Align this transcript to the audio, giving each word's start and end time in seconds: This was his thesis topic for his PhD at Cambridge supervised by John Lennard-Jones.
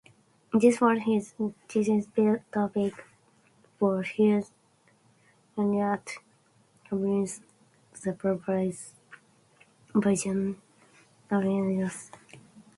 This 0.51 0.81
was 0.81 0.97
his 1.03 1.35
thesis 1.69 2.07
topic 2.51 3.05
for 3.77 4.01
his 4.01 4.49
PhD 5.55 5.79
at 5.79 6.15
Cambridge 6.89 7.37
supervised 7.93 8.95
by 9.93 10.15
John 10.15 10.59
Lennard-Jones. 11.29 12.11